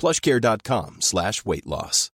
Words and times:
plushcare.com 0.00 0.96
slash 1.00 1.44
weight 1.44 1.66
loss. 1.66 2.10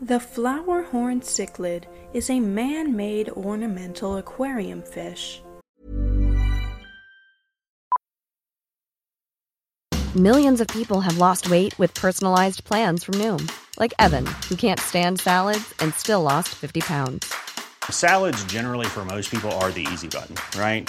The 0.00 0.20
flower 0.20 0.82
horn 0.82 1.20
cichlid 1.20 1.84
is 2.12 2.28
a 2.28 2.40
man 2.40 2.96
made 2.96 3.30
ornamental 3.30 4.16
aquarium 4.18 4.82
fish. 4.82 5.40
Millions 10.16 10.60
of 10.60 10.68
people 10.68 11.00
have 11.00 11.18
lost 11.18 11.50
weight 11.50 11.76
with 11.78 11.94
personalized 11.94 12.64
plans 12.64 13.02
from 13.02 13.14
Noom, 13.14 13.50
like 13.80 13.94
Evan, 13.98 14.26
who 14.48 14.56
can't 14.56 14.78
stand 14.78 15.18
salads 15.18 15.74
and 15.80 15.94
still 15.94 16.22
lost 16.22 16.50
50 16.50 16.82
pounds. 16.82 17.34
Salads, 17.90 18.44
generally, 18.44 18.86
for 18.86 19.04
most 19.04 19.30
people, 19.30 19.50
are 19.52 19.72
the 19.72 19.86
easy 19.92 20.08
button, 20.08 20.36
right? 20.60 20.88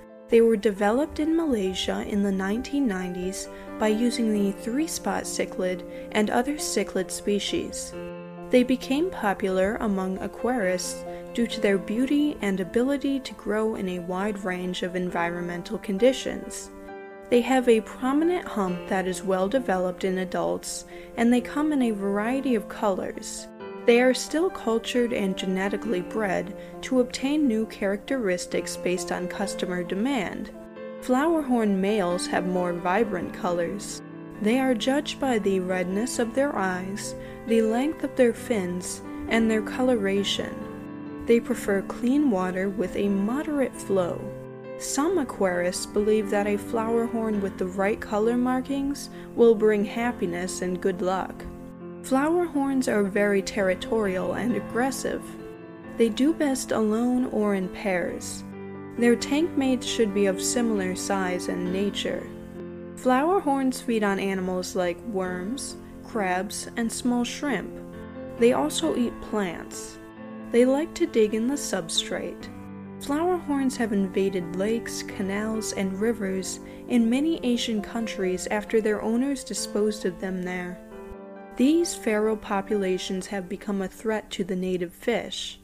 They 0.31 0.39
were 0.39 0.55
developed 0.55 1.19
in 1.19 1.35
Malaysia 1.35 2.05
in 2.07 2.23
the 2.23 2.31
1990s 2.31 3.49
by 3.77 3.89
using 3.89 4.31
the 4.31 4.53
three 4.53 4.87
spot 4.87 5.25
cichlid 5.25 5.83
and 6.13 6.29
other 6.29 6.55
cichlid 6.55 7.11
species. 7.11 7.93
They 8.49 8.63
became 8.63 9.11
popular 9.11 9.75
among 9.81 10.19
aquarists 10.19 11.03
due 11.33 11.47
to 11.47 11.59
their 11.59 11.77
beauty 11.77 12.37
and 12.41 12.61
ability 12.61 13.19
to 13.19 13.33
grow 13.33 13.75
in 13.75 13.89
a 13.89 13.99
wide 13.99 14.41
range 14.45 14.83
of 14.83 14.95
environmental 14.95 15.77
conditions. 15.77 16.71
They 17.29 17.41
have 17.41 17.67
a 17.67 17.81
prominent 17.81 18.47
hump 18.47 18.87
that 18.87 19.07
is 19.07 19.23
well 19.23 19.49
developed 19.49 20.05
in 20.05 20.17
adults, 20.19 20.85
and 21.17 21.31
they 21.31 21.41
come 21.41 21.73
in 21.73 21.81
a 21.81 21.91
variety 21.91 22.55
of 22.55 22.69
colors. 22.69 23.47
They 23.85 24.01
are 24.01 24.13
still 24.13 24.49
cultured 24.49 25.11
and 25.11 25.35
genetically 25.35 26.01
bred 26.01 26.55
to 26.83 26.99
obtain 26.99 27.47
new 27.47 27.65
characteristics 27.65 28.77
based 28.77 29.11
on 29.11 29.27
customer 29.27 29.83
demand. 29.83 30.51
Flowerhorn 31.01 31.77
males 31.77 32.27
have 32.27 32.45
more 32.45 32.73
vibrant 32.73 33.33
colors. 33.33 34.01
They 34.41 34.59
are 34.59 34.75
judged 34.75 35.19
by 35.19 35.39
the 35.39 35.59
redness 35.59 36.19
of 36.19 36.35
their 36.35 36.55
eyes, 36.55 37.15
the 37.47 37.63
length 37.63 38.03
of 38.03 38.15
their 38.15 38.33
fins, 38.33 39.01
and 39.29 39.49
their 39.49 39.63
coloration. 39.63 40.53
They 41.25 41.39
prefer 41.39 41.81
clean 41.83 42.29
water 42.29 42.69
with 42.69 42.95
a 42.95 43.07
moderate 43.07 43.75
flow. 43.75 44.21
Some 44.77 45.17
aquarists 45.17 45.91
believe 45.91 46.29
that 46.29 46.47
a 46.47 46.57
flower 46.57 47.05
horn 47.05 47.41
with 47.41 47.57
the 47.57 47.67
right 47.67 47.99
color 47.99 48.37
markings 48.37 49.09
will 49.35 49.55
bring 49.55 49.85
happiness 49.85 50.61
and 50.61 50.81
good 50.81 51.01
luck. 51.01 51.45
Flower 52.03 52.45
horns 52.45 52.87
are 52.87 53.03
very 53.03 53.41
territorial 53.41 54.33
and 54.33 54.55
aggressive. 54.55 55.21
They 55.97 56.09
do 56.09 56.33
best 56.33 56.71
alone 56.71 57.25
or 57.25 57.53
in 57.53 57.69
pairs. 57.69 58.43
Their 58.97 59.15
tank 59.15 59.55
mates 59.55 59.85
should 59.85 60.13
be 60.13 60.25
of 60.25 60.41
similar 60.41 60.95
size 60.95 61.47
and 61.47 61.71
nature. 61.71 62.27
Flower 62.95 63.39
horns 63.39 63.81
feed 63.81 64.03
on 64.03 64.19
animals 64.19 64.75
like 64.75 64.99
worms, 65.05 65.77
crabs, 66.03 66.69
and 66.75 66.91
small 66.91 67.23
shrimp. 67.23 67.71
They 68.37 68.53
also 68.53 68.97
eat 68.97 69.21
plants. 69.21 69.97
They 70.51 70.65
like 70.65 70.93
to 70.95 71.05
dig 71.05 71.33
in 71.35 71.47
the 71.47 71.53
substrate. 71.55 72.49
Flower 73.01 73.37
horns 73.37 73.77
have 73.77 73.93
invaded 73.93 74.55
lakes, 74.55 75.03
canals, 75.03 75.73
and 75.73 75.99
rivers 75.99 76.59
in 76.87 77.09
many 77.09 77.39
Asian 77.43 77.81
countries 77.81 78.47
after 78.47 78.81
their 78.81 79.01
owners 79.01 79.43
disposed 79.43 80.05
of 80.05 80.19
them 80.19 80.43
there. 80.43 80.79
These 81.57 81.93
feral 81.93 82.37
populations 82.37 83.27
have 83.27 83.49
become 83.49 83.81
a 83.81 83.87
threat 83.87 84.29
to 84.31 84.43
the 84.43 84.55
native 84.55 84.93
fish. 84.93 85.59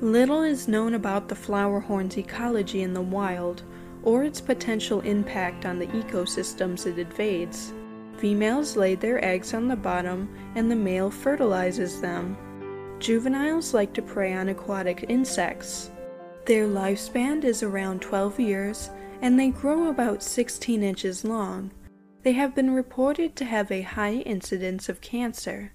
Little 0.00 0.42
is 0.42 0.68
known 0.68 0.94
about 0.94 1.28
the 1.28 1.34
flower 1.34 1.80
horn's 1.80 2.18
ecology 2.18 2.82
in 2.82 2.92
the 2.92 3.00
wild 3.00 3.62
or 4.02 4.24
its 4.24 4.40
potential 4.40 5.00
impact 5.00 5.66
on 5.66 5.78
the 5.78 5.86
ecosystems 5.88 6.86
it 6.86 6.98
invades. 6.98 7.72
Females 8.18 8.76
lay 8.76 8.94
their 8.94 9.24
eggs 9.24 9.54
on 9.54 9.66
the 9.66 9.76
bottom 9.76 10.28
and 10.54 10.70
the 10.70 10.76
male 10.76 11.10
fertilizes 11.10 12.00
them. 12.00 12.36
Juveniles 12.98 13.72
like 13.72 13.94
to 13.94 14.02
prey 14.02 14.34
on 14.34 14.50
aquatic 14.50 15.06
insects. 15.08 15.90
Their 16.44 16.66
lifespan 16.66 17.44
is 17.44 17.62
around 17.62 18.02
12 18.02 18.38
years 18.40 18.90
and 19.22 19.38
they 19.38 19.50
grow 19.50 19.88
about 19.88 20.22
16 20.22 20.82
inches 20.82 21.24
long. 21.24 21.70
They 22.22 22.32
have 22.32 22.54
been 22.54 22.74
reported 22.74 23.34
to 23.36 23.46
have 23.46 23.72
a 23.72 23.80
high 23.80 24.14
incidence 24.14 24.88
of 24.90 25.00
cancer. 25.00 25.72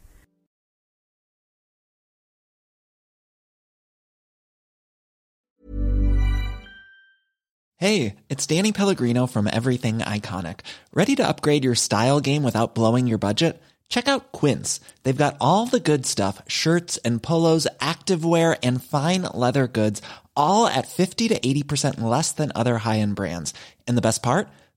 Hey, 7.78 8.16
it's 8.30 8.48
Danny 8.48 8.72
Pellegrino 8.72 9.28
from 9.28 9.50
Everything 9.52 10.00
Iconic. 10.00 10.62
Ready 10.94 11.16
to 11.16 11.28
upgrade 11.28 11.64
your 11.64 11.76
style 11.76 12.22
game 12.22 12.44
without 12.44 12.74
blowing 12.74 13.06
your 13.06 13.18
budget? 13.18 13.62
Check 13.90 14.08
out 14.08 14.32
Quince. 14.32 14.80
They've 15.04 15.16
got 15.16 15.38
all 15.42 15.66
the 15.66 15.80
good 15.80 16.06
stuff 16.06 16.42
shirts 16.48 16.98
and 16.98 17.22
polos, 17.22 17.68
activewear, 17.80 18.58
and 18.64 18.84
fine 18.84 19.24
leather 19.24 19.68
goods, 19.68 20.02
all 20.36 20.68
at 20.68 20.88
50 20.88 21.28
to 21.30 21.40
80% 21.40 22.02
less 22.02 22.32
than 22.32 22.52
other 22.56 22.78
high 22.78 23.00
end 23.00 23.16
brands. 23.16 23.54
And 23.88 23.98
the 23.98 24.02
best 24.02 24.24
part? 24.24 24.48